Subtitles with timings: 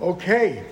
[0.00, 0.64] Okay,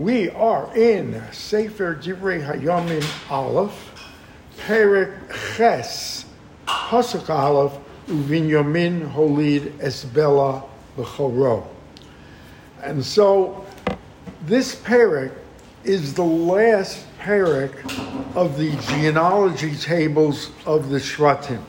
[0.00, 4.10] we are in Sefer Divrei Hayomim Aleph,
[4.58, 5.14] Perek
[5.54, 6.24] Ches,
[6.66, 11.64] Pasuk Aleph, Uvinyamin Holid Esbella B'choro.
[12.82, 13.64] And so,
[14.46, 15.32] this Perek
[15.84, 17.76] is the last Perek
[18.34, 21.62] of the genealogy tables of the Shvatim.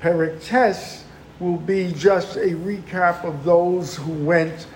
[0.00, 1.02] Perek Tes
[1.40, 4.68] will be just a recap of those who went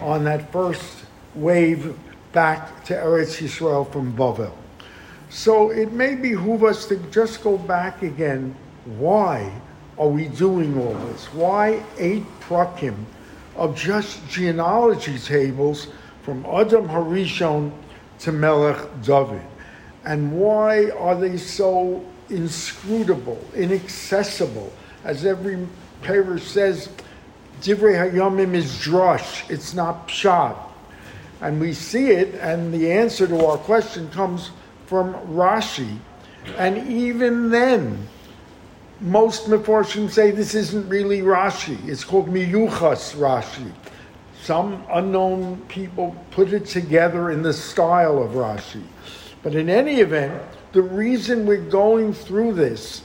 [0.00, 1.01] on that first
[1.34, 1.96] wave
[2.32, 4.52] back to Eretz Yisrael from Bavel.
[5.28, 8.54] So it may behoove us to just go back again.
[8.84, 9.50] Why
[9.98, 11.26] are we doing all this?
[11.32, 12.96] Why eight prakim
[13.56, 15.88] of just genealogy tables
[16.22, 17.72] from Adam Harishon
[18.20, 19.42] to Melech David?
[20.04, 24.72] And why are they so inscrutable, inaccessible?
[25.04, 25.66] As every
[26.02, 26.88] paper says,
[27.60, 30.56] Divrei Hayomim is drush, it's not pshat.
[31.42, 34.52] And we see it, and the answer to our question comes
[34.86, 35.98] from Rashi.
[36.56, 38.08] And even then,
[39.00, 41.88] most Meforshim say this isn't really Rashi.
[41.88, 43.72] It's called Miyuchas Rashi.
[44.40, 48.84] Some unknown people put it together in the style of Rashi.
[49.42, 53.02] But in any event, the reason we're going through this,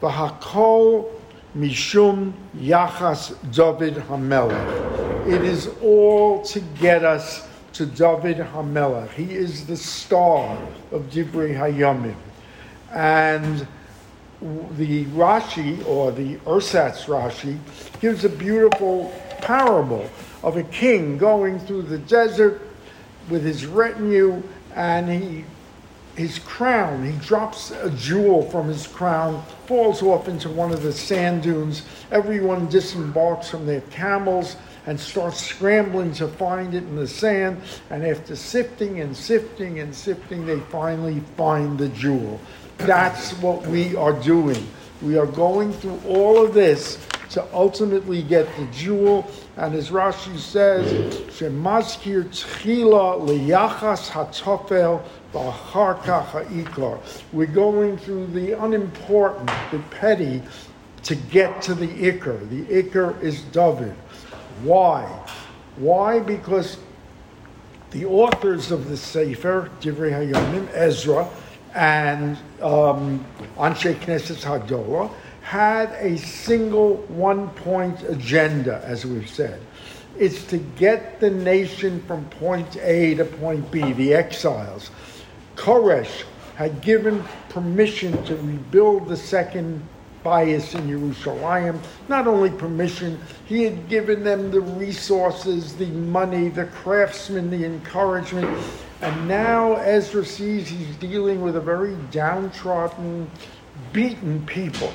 [0.00, 1.10] the Hakol
[1.56, 5.26] Mishum Yachas David Hamelech.
[5.26, 7.45] It is all to get us
[7.76, 9.10] to David Hamelech.
[9.10, 10.56] He is the star
[10.92, 12.16] of Divrei Hayamim.
[12.90, 13.66] And
[14.78, 17.58] the Rashi, or the Ersatz Rashi,
[18.00, 20.08] gives a beautiful parable
[20.42, 22.62] of a king going through the desert
[23.28, 24.42] with his retinue,
[24.74, 25.44] and he
[26.16, 27.04] his crown.
[27.04, 31.82] He drops a jewel from his crown, falls off into one of the sand dunes.
[32.10, 37.60] Everyone disembarks from their camels and starts scrambling to find it in the sand.
[37.90, 42.40] And after sifting and sifting and sifting, they finally find the jewel.
[42.78, 44.66] That's what we are doing.
[45.02, 49.30] We are going through all of this to ultimately get the jewel.
[49.56, 50.86] And as Rashi says,
[51.30, 55.02] Shemazkir tchila liyachas hatofel
[57.32, 60.40] we're going through the unimportant, the petty,
[61.02, 62.48] to get to the Iker.
[62.48, 63.94] The Iker is David.
[64.62, 65.04] Why?
[65.76, 66.20] Why?
[66.20, 66.78] Because
[67.90, 71.28] the authors of the Sefer, Divrei Hayomim, Ezra,
[71.74, 73.24] and um,
[73.56, 75.10] Anshe Knesset Hagedolah,
[75.42, 79.60] had a single one point agenda, as we've said.
[80.18, 84.90] It's to get the nation from point A to point B, the exiles.
[85.54, 86.24] Koresh
[86.56, 89.86] had given permission to rebuild the second
[90.26, 91.80] bayis in Jerusalem.
[92.08, 98.48] Not only permission, he had given them the resources, the money, the craftsmen, the encouragement.
[99.02, 103.30] And now Ezra sees he's dealing with a very downtrodden,
[103.92, 104.92] beaten people.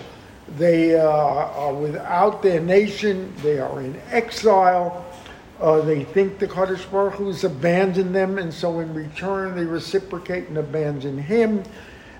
[0.58, 5.06] They uh, are without their nation, they are in exile.
[5.62, 10.50] Uh, they think the Kadosh Baruch has abandoned them, and so in return they reciprocate
[10.50, 11.64] and abandon him.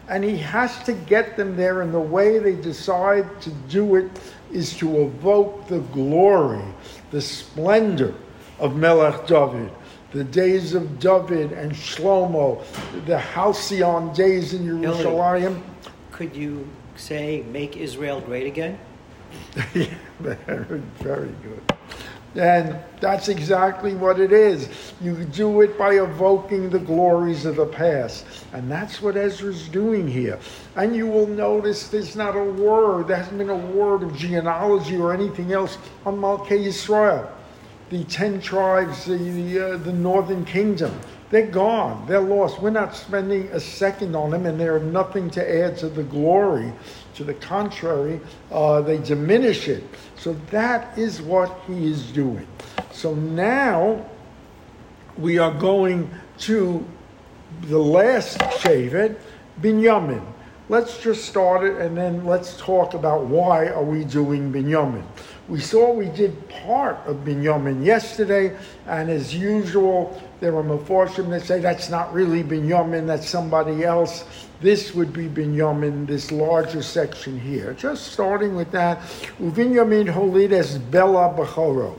[0.10, 4.10] And he has to get them there, and the way they decide to do it
[4.52, 6.64] is to evoke the glory,
[7.12, 8.14] the splendor
[8.60, 9.72] of Melech David,
[10.12, 12.64] the days of David and Shlomo,
[13.06, 15.64] the halcyon days in Jerusalem.
[16.12, 16.68] Could you
[16.98, 18.78] say, make Israel great again?
[19.74, 19.86] yeah,
[20.20, 21.78] very, very good.
[22.36, 24.70] And that's exactly what it is.
[25.02, 28.26] You do it by evoking the glories of the past.
[28.54, 30.40] And that's what Ezra's doing here.
[30.78, 34.96] And you will notice there's not a word, there hasn't been a word of genealogy
[34.96, 37.30] or anything else on Malkei Yisrael.
[37.90, 40.98] The ten tribes, the, the, uh, the northern kingdom,
[41.32, 42.06] they're gone.
[42.08, 42.62] They're lost.
[42.62, 46.04] We're not spending a second on them, and they have nothing to add to the
[46.04, 46.72] glory.
[47.16, 48.20] To the contrary,
[48.52, 49.84] uh, they diminish it.
[50.22, 52.46] So that is what he is doing.
[52.92, 54.06] So now
[55.18, 56.86] we are going to
[57.62, 59.18] the last Shevet,
[59.60, 60.24] Binyamin.
[60.70, 65.04] Let's just start it and then let's talk about why are we doing Binyamin.
[65.50, 68.56] We saw we did part of Binyamin yesterday,
[68.86, 74.24] and as usual, there are Meforshim that say that's not really Binyamin, that's somebody else.
[74.62, 77.74] This would be Binyamin, this larger section here.
[77.74, 79.00] Just starting with that,
[79.40, 81.98] Uvinyamin Holides Bella Bechoro.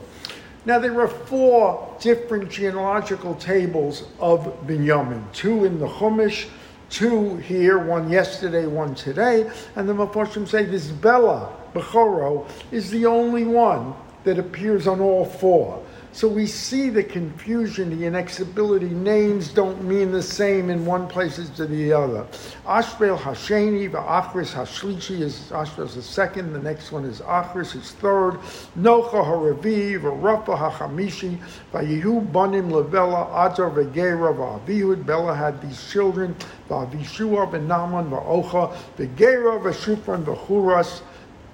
[0.65, 6.47] Now there are four different genealogical tables of Binyamin, two in the Chumash,
[6.93, 13.07] two here, one yesterday, one today, and the Meforshim say this Bella Bechoro is the
[13.07, 15.83] only one that appears on all four.
[16.13, 18.91] So we see the confusion, the inexability.
[18.91, 22.27] Names don't mean the same in one place as to the other.
[22.67, 26.53] Ashbel Hasheni, Achris Hashlichi is Ashbel's the second.
[26.53, 28.33] The next one is Achris, is third.
[28.77, 31.39] Nocha Haravi, Rafa Hachamishi,
[31.73, 35.07] Vayihu Banim Levela, Adar Vegera, Vavihud.
[35.07, 36.35] Bela had these children,
[36.69, 41.01] Vavishua, Benaman, Vaocha, Vegera, Vashufran, Vachuras.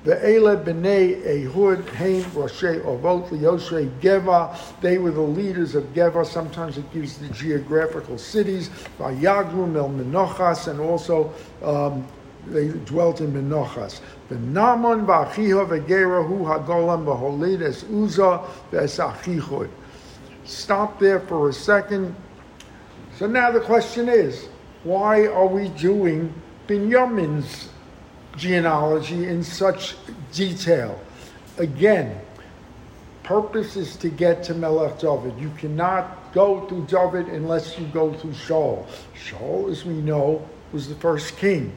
[0.05, 4.57] Ve'ele b'nei Ehud, Haim, Roshei Ovot, Lioshe, Geva.
[4.79, 6.23] They were the leaders of Geva.
[6.23, 8.69] Sometimes it gives the geographical cities.
[8.97, 12.07] Vayagrum El Menochas, and also um,
[12.47, 13.99] they dwelt in Menochas.
[14.29, 18.41] V'namon v'achiho v'gera hu hagolam v'holid es uza
[18.71, 19.69] v'es achichud.
[20.45, 22.15] Stop there for a second.
[23.17, 24.47] So now the question is,
[24.85, 26.33] why are we doing
[26.69, 27.67] Binyamin's
[28.37, 29.95] genealogy in such
[30.31, 30.99] detail.
[31.57, 32.19] Again,
[33.23, 35.37] purpose is to get to Melech David.
[35.39, 38.85] You cannot go through David unless you go through Shaul.
[39.15, 41.75] Shaul, as we know, was the first king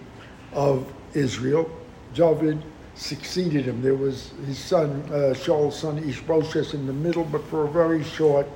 [0.52, 1.70] of Israel.
[2.14, 2.62] David
[2.94, 3.82] succeeded him.
[3.82, 8.04] There was his son, uh, Shaul's son Ishbosheth in the middle, but for a very
[8.04, 8.46] short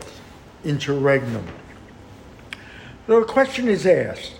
[0.64, 1.46] interregnum.
[3.08, 4.34] Now the question is asked,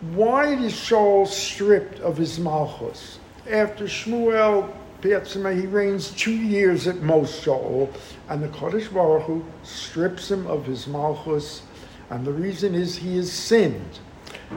[0.00, 3.18] why is Shaul stripped of his malchus?
[3.50, 4.72] After Shmuel,
[5.02, 7.88] he reigns two years at most, Shaul,
[8.28, 11.62] and the Kodesh Baruch Hu strips him of his malchus,
[12.10, 14.00] and the reason is he has sinned.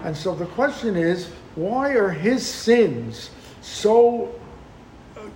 [0.04, 3.30] And so the question is, why are his sins
[3.62, 4.34] so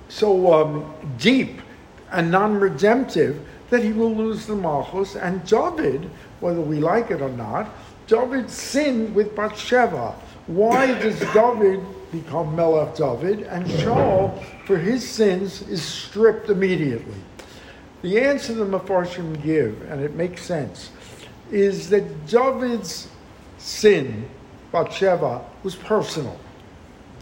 [0.10, 1.62] so um, deep
[2.12, 5.16] and non-redemptive that he will lose the malchus?
[5.16, 6.10] And David,
[6.40, 7.70] whether we like it or not,
[8.08, 10.16] David sinned with Bathsheba.
[10.48, 17.16] Why does David become Melech David and Shaul, for his sins, is stripped immediately?
[18.02, 20.90] The answer the Mefarshim give, and it makes sense,
[21.52, 23.08] is that David's
[23.58, 24.30] sin,
[24.72, 26.38] Bathsheba, was personal.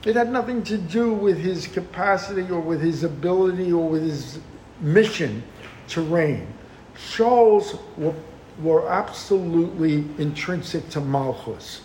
[0.03, 4.39] It had nothing to do with his capacity or with his ability or with his
[4.79, 5.43] mission
[5.89, 6.47] to reign.
[6.95, 8.15] Shaul's were
[8.59, 11.81] were absolutely intrinsic to Malchus.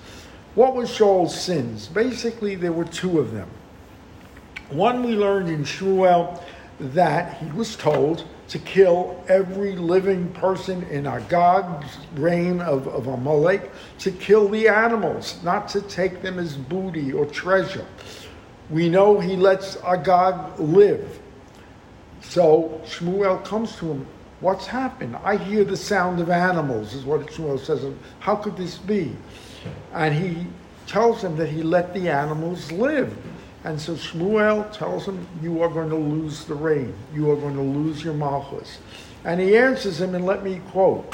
[0.55, 1.87] What was Shaul's sins?
[1.89, 3.49] Basically, there were two of them.
[4.71, 6.43] One we learned in Shmuel
[6.81, 13.71] that he was told to kill every living person in Agag's reign of, of Amalek,
[13.99, 17.87] to kill the animals, not to take them as booty or treasure.
[18.71, 21.21] We know he lets Agag live.
[22.21, 24.07] So Shmuel comes to him
[24.41, 25.17] What's happened?
[25.25, 27.85] I hear the sound of animals, is what Shmuel says.
[28.21, 29.17] How could this be?
[29.95, 30.47] And he
[30.87, 33.17] tells him that he let the animals live.
[33.65, 36.95] And so Shmuel tells him, You are going to lose the reign.
[37.15, 38.79] You are going to lose your malchus.
[39.25, 41.11] And he answers him, and let me quote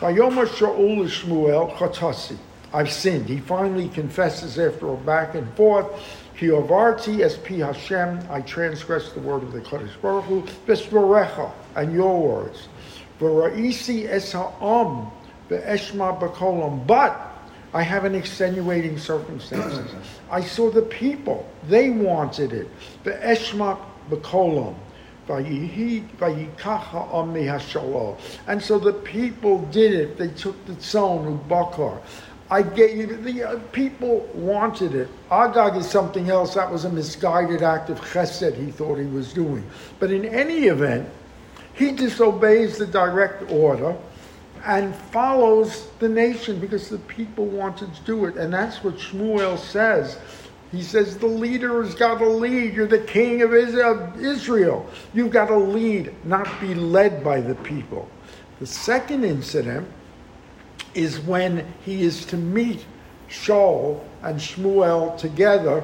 [0.00, 2.36] Vayomer Shaul Shmuel Chatasi.
[2.74, 3.28] I've sinned.
[3.28, 5.86] He finally confesses after a back and forth.
[6.36, 11.94] Kiovarti es pi Hashem, I transgressed the word of the Kodesh Baruch Hu, besvarecha, and
[11.94, 12.66] your words.
[13.20, 15.08] V'ra'isi es ha'am,
[15.48, 16.84] ve'eshma b'kolam.
[16.84, 17.16] But
[17.72, 19.94] I have an extenuating circumstances.
[20.28, 22.68] I saw the people, they wanted it.
[23.04, 23.78] Ve'eshma
[24.10, 24.74] b'kolam.
[25.26, 25.42] And
[28.62, 30.18] so the people did it.
[30.18, 31.98] They took the tzon, bakar.
[32.54, 35.08] I gave you the uh, people wanted it.
[35.28, 36.54] Agag is something else.
[36.54, 39.68] That was a misguided act of chesed he thought he was doing.
[39.98, 41.08] But in any event,
[41.72, 43.96] he disobeys the direct order
[44.64, 48.36] and follows the nation because the people wanted to do it.
[48.36, 50.16] And that's what Shmuel says.
[50.70, 52.74] He says the leader has got to lead.
[52.74, 54.88] You're the king of Israel.
[55.12, 58.08] You've got to lead, not be led by the people.
[58.60, 59.88] The second incident
[60.94, 62.84] is when he is to meet
[63.28, 65.82] Shaul and Shmuel together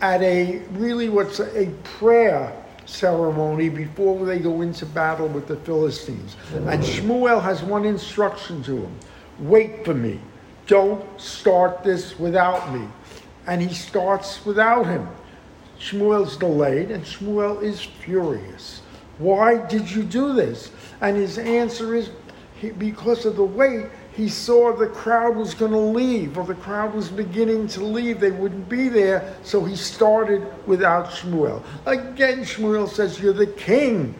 [0.00, 2.52] at a really what's a prayer
[2.84, 6.36] ceremony before they go into battle with the Philistines.
[6.52, 8.98] And Shmuel has one instruction to him
[9.38, 10.20] wait for me.
[10.66, 12.86] Don't start this without me.
[13.46, 15.08] And he starts without him.
[15.78, 18.80] Shmuel's delayed, and Shmuel is furious.
[19.18, 20.70] Why did you do this?
[21.00, 22.10] And his answer is
[22.78, 26.94] because of the wait, he saw the crowd was going to leave, or the crowd
[26.94, 28.18] was beginning to leave.
[28.18, 31.62] They wouldn't be there, so he started without Shmuel.
[31.84, 34.14] Again, Shmuel says, You're the king.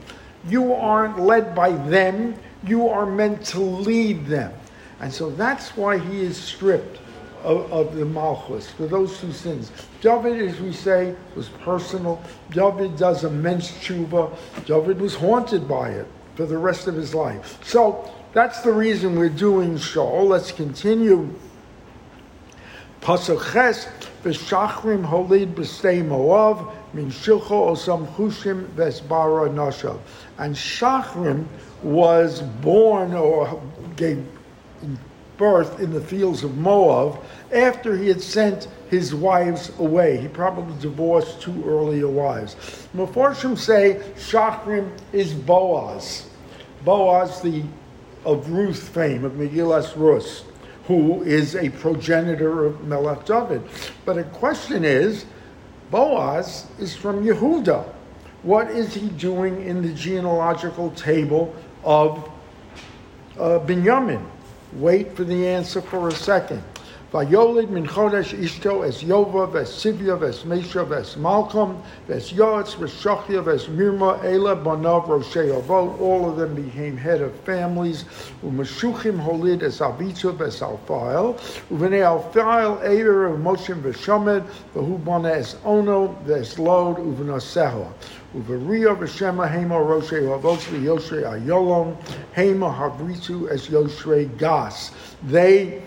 [0.47, 2.35] You aren't led by them,
[2.65, 4.53] you are meant to lead them.
[5.01, 7.01] And so that's why he is stripped
[7.43, 9.73] of, of, the Malchus for those two sins.
[10.01, 12.23] David, as we say, was personal.
[12.51, 14.37] David does immense tshuva.
[14.67, 16.07] David was haunted by it.
[16.37, 17.59] for the rest of his life.
[17.65, 20.29] So that's the reason we're doing Shaul.
[20.29, 21.35] Let's continue.
[23.01, 23.87] Pasuk Ches,
[24.23, 29.99] V'shachrim holid b'stei Moav, min shilcho osam chushim v'esbara nashav.
[30.37, 31.47] And Shachrim
[31.83, 33.63] was born or
[33.97, 34.23] gave
[35.39, 37.19] birth in the fields of Moab
[37.55, 40.19] after he had sent his wives away.
[40.19, 42.55] He probably divorced two earlier wives.
[42.95, 46.29] Meforshim say Shachrim is Boaz.
[46.85, 47.65] Boaz, the
[48.27, 50.45] of Ruth fame, of Megillas Rus,
[50.87, 53.63] who is a progenitor of Melech David.
[54.05, 55.25] But the question is,
[55.91, 57.87] Boaz is from Yehuda.
[58.43, 61.55] What is he doing in the genealogical table
[61.85, 62.29] of
[63.39, 64.25] uh, Binyamin?
[64.75, 66.63] Wait for the answer for a second.
[67.13, 72.91] Vayolid min chodesh ishto es Yova, ves Sivya, ves Mesha, ves Malcolm, ves Yoetz, ves
[72.91, 76.01] Shachya, ves Mirma, Ela, Roshei Avot.
[76.01, 78.05] All of them became head of families.
[78.43, 81.35] Umeshuchim holid es Avitza, ves Alfael.
[81.71, 84.43] Uvene Alfael, Eir, Umoshim, ves Shomed,
[84.75, 87.87] Bana es Ono, ves Lod, Uvenaseho.
[88.35, 91.97] Uveria v'shema hema roshei havos v'yoshei ayolom
[92.35, 94.91] hema havritzu es yoshei gas.
[95.23, 95.83] They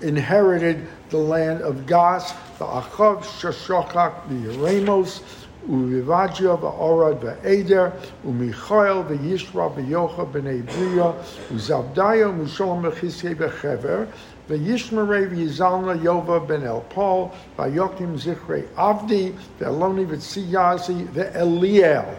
[0.00, 5.22] inherited the land of Gas, the Achav Shashokak, the Yeremos,
[5.68, 7.92] Uvivajia, the Orad, the Eder,
[8.24, 11.12] Umichael, the Yishra, the Yocha, b'nei Bria,
[11.50, 14.08] Uzavdaya, Musholem, Bechisye, Bechever,
[14.48, 22.16] the Yizalna, Yova, ben El Paul, Vayokim, Zichrei, Avdi, the Eloni, Vitziyazi, the Eliel.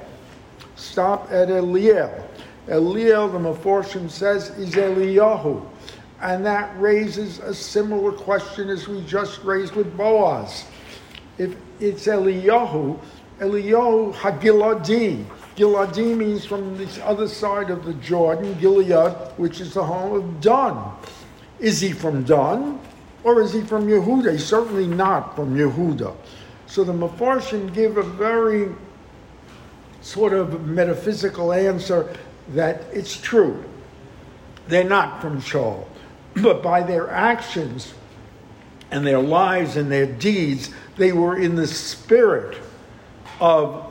[0.76, 2.24] Stop at Eliel.
[2.68, 5.66] Eliel, the Meforshim says, is Eliyahu.
[6.22, 10.66] And that raises a similar question as we just raised with Boaz.
[11.38, 13.00] If it's Eliyahu,
[13.40, 15.26] Eliyahu Hagiladi.
[15.56, 20.42] Giladi means from the other side of the Jordan, Gilead, which is the home of
[20.42, 20.78] Dan.
[21.60, 22.80] Is he from Dan
[23.24, 24.34] or is he from Yehuda?
[24.34, 26.16] He's certainly not from Yehuda.
[26.68, 28.70] So the Mefarshim give a very
[30.02, 32.16] sort of metaphysical answer
[32.50, 33.64] that it's true.
[34.68, 35.88] They're not from Shaul
[36.42, 37.94] but by their actions
[38.92, 42.58] and their lives and their deeds, they were in the spirit
[43.40, 43.84] of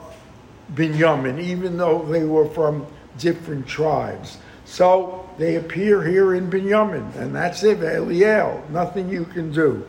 [0.73, 2.85] Binyamin, even though they were from
[3.17, 4.37] different tribes.
[4.65, 9.87] So they appear here in Binyamin, and that's it, Eliel, nothing you can do.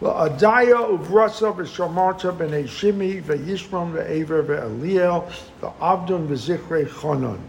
[0.00, 5.24] Adaya uvrasa v'shamarta b'nei Shimi v'yishmon v'ever v'eliel
[5.60, 7.40] v'avdon v'zichrei chonon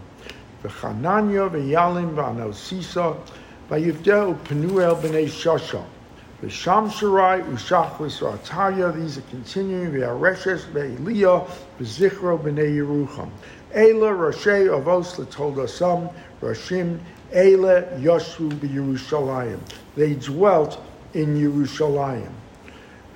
[0.64, 3.16] v'chananya v'yalim v'anosisa
[3.70, 5.84] Vayivdel Penuel b'nei Shosha.
[6.42, 8.94] V'sham Sharai Ushachris Ataya.
[8.94, 9.92] These are continuing.
[9.92, 11.46] V'areshes V'eliyah
[11.78, 13.28] V'zichro b'nei Yerucham.
[13.74, 16.10] Ela Roshei Avos Latodasam
[16.40, 16.98] Rashim
[17.30, 19.58] Ela Yoshu b'Yerushalayim.
[19.96, 20.80] They dwelt
[21.12, 22.32] in Yerushalayim.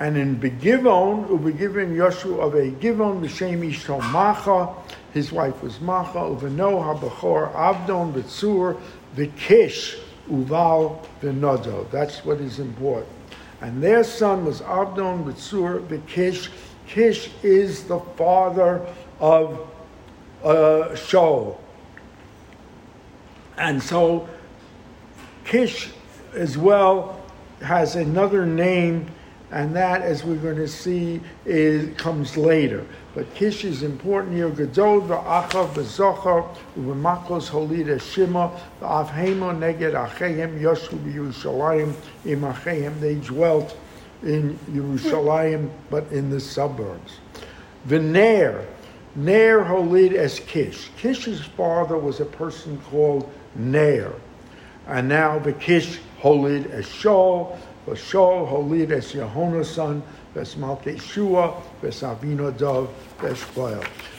[0.01, 4.69] And in Begivon, Ubegivon Yoshu of a Givon B'Shem Ishto Macha,
[5.15, 8.79] his wife was Macha, Uveno HaBachor Avdon B'Tzur
[9.17, 9.99] V'Kish,
[10.33, 11.91] Uval Venodo.
[11.91, 13.13] That's what is important.
[13.61, 16.51] And their son was Abdon Bitsur Kish.
[16.87, 18.85] Kish is the father
[19.21, 19.69] of
[20.43, 21.59] uh, Shaul.
[23.57, 24.29] And so
[25.45, 25.91] Kish
[26.35, 27.21] as well
[27.61, 29.07] has another name,
[29.53, 32.87] and that, as we're going to see, is comes later.
[33.15, 34.49] But Kish is important here.
[34.49, 41.95] Gadol v'achav v'zochar u'v'maklos holida shima v'avhema neged achehem yoshu b'Yerushalayim
[42.25, 42.99] im achehem.
[42.99, 43.77] They dwelt
[44.23, 47.19] in Yerushalayim, but in the suburbs.
[47.87, 48.65] V'ner,
[49.15, 50.89] Ner holid es Kish.
[50.97, 54.15] Kish's father was a person called Ner.
[54.87, 60.03] And now the Kish holid as Shaul, Shaul holid es Yehonasan,
[62.57, 63.45] Dov, Ves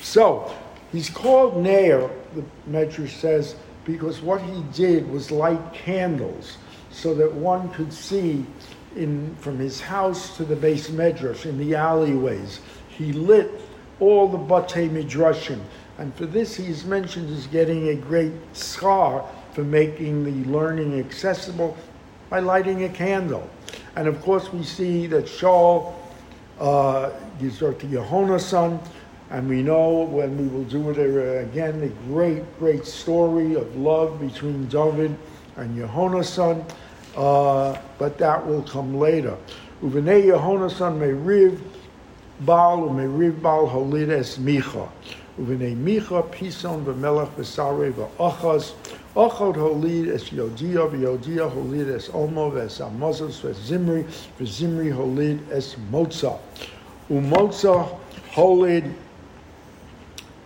[0.01, 0.53] So,
[0.91, 3.55] he's called Neir, the Medrash says,
[3.86, 6.58] because what he did was light candles
[6.91, 8.46] so that one could see
[8.96, 12.60] in, from his house to the beis Medrash in the alleyways.
[12.89, 13.50] He lit
[14.00, 15.62] all the Batei Midrashim.
[15.98, 21.77] And for this, he's mentioned as getting a great schar for making the learning accessible
[22.30, 23.50] by lighting a candle.
[23.96, 25.94] And of course, we see that Shaul
[26.60, 28.80] uh, Yisrael to Yehonasan.
[29.30, 33.75] And we know when we will do it uh, again, the great, great story of
[33.75, 35.15] love between David
[35.56, 36.63] and Yehonasan.
[37.15, 39.38] Uh, but that will come later.
[39.82, 41.62] Uvene Yehonasan may riv
[42.42, 44.89] Baal, may riv Baal Holides Micha.
[45.39, 47.30] Uvene Micha, Pison, V'melech,
[49.15, 53.43] Och haut ho Lied es Jodia, wie Jodia ho Lied es Almo, wes a Moses,
[53.43, 54.05] wes Zimri,
[54.39, 56.39] wes Zimri ho Lied es Mozart.
[57.10, 57.93] U Mozart
[58.36, 58.86] ho Lied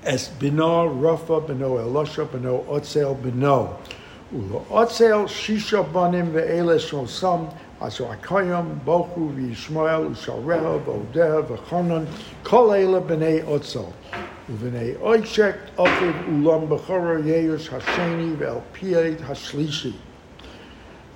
[0.03, 3.77] es Bina, Rafa, Beno Elisha, Beno Otzel, Beno.
[4.33, 7.47] U lo Otzel, Shisha Banim, ve Eles Shosam,
[7.79, 12.03] אשר הקיים בוכו וישמעאל ושל רהב ועודיה וחנן,
[12.43, 13.79] כל אלה בני אוצל.
[14.50, 19.92] ובני אויצ'ק אוקיב אולם בכורה יאיוס השני ואל פיית השלישי.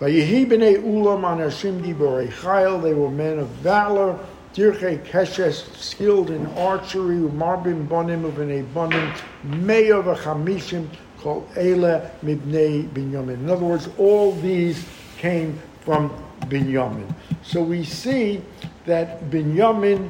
[0.02, 4.14] ויהי בני אולם אנשים גיבורי חיל, they were men of valor,
[4.56, 9.10] dirche keshes, skilled in archery, ומרבים בונים ובני בונים,
[9.44, 10.86] מאה וחמישים,
[11.22, 13.36] כל אלה מבני בנימין.
[13.46, 14.84] In other words, all these
[15.18, 16.10] came from
[16.48, 17.08] Binyamin.
[17.42, 18.40] So we see
[18.86, 20.08] that Binyamin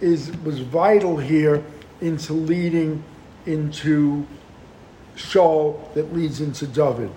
[0.00, 1.62] is, was vital here
[2.01, 3.03] into leading
[3.45, 4.25] into
[5.15, 7.11] Shaul that leads into David.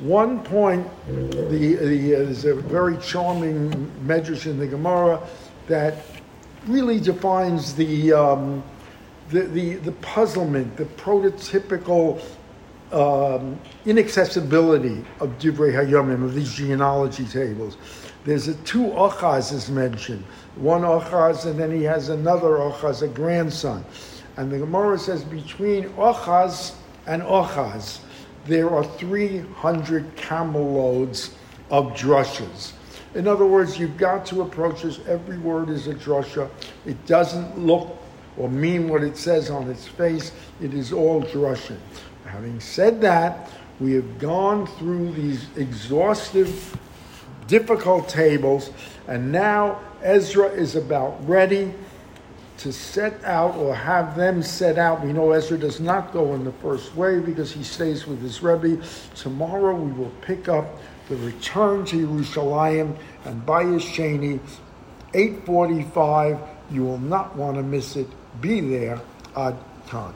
[0.00, 3.70] One point, the, the, uh, there's a very charming
[4.04, 5.20] medrash in the Gemara
[5.68, 5.98] that
[6.66, 8.62] really defines the, um,
[9.30, 12.20] the, the, the puzzlement, the prototypical
[12.92, 17.76] um, inaccessibility of Divrei Hayomim, of these genealogy tables.
[18.24, 20.24] There's a two Achaz is mentioned.
[20.56, 23.84] One Achaz, and then he has another Achaz, a grandson.
[24.36, 26.74] And the Gemara says between Ochaz
[27.06, 28.00] and Ochaz,
[28.46, 31.34] there are 300 camel loads
[31.70, 32.72] of drushes.
[33.14, 34.98] In other words, you've got to approach this.
[35.06, 36.50] Every word is a drusha.
[36.84, 37.96] It doesn't look
[38.36, 40.32] or mean what it says on its face.
[40.60, 41.78] It is all drusha.
[42.26, 46.76] Having said that, we have gone through these exhaustive,
[47.46, 48.70] difficult tables,
[49.06, 51.72] and now Ezra is about ready
[52.58, 55.04] to set out or have them set out.
[55.04, 58.42] We know Ezra does not go in the first wave because he stays with his
[58.42, 58.82] Rebbe.
[59.14, 60.66] Tomorrow we will pick up
[61.08, 64.40] the return to Yerushalayim and Bayis Sheni,
[65.12, 66.38] 845.
[66.70, 68.08] You will not want to miss it.
[68.40, 69.00] Be there
[69.36, 69.56] ad
[69.88, 70.14] Khan.